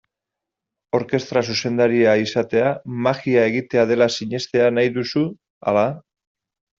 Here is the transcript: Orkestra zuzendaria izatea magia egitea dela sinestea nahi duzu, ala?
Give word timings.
Orkestra 0.99 1.41
zuzendaria 1.55 2.15
izatea 2.21 2.71
magia 3.07 3.43
egitea 3.49 3.83
dela 3.91 4.07
sinestea 4.15 4.71
nahi 4.79 4.91
duzu, 4.97 5.23
ala? 5.73 5.85